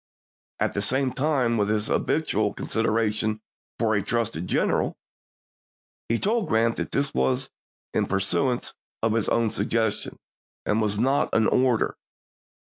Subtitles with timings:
[0.59, 3.39] At the same time, with his habitual consideration
[3.77, 4.97] for a trusted general,
[6.09, 7.51] he told Grant that this was
[7.93, 10.17] in pur suance of his own suggestion,
[10.65, 11.95] and was not an or der.